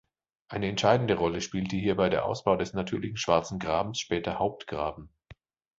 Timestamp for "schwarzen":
3.17-3.59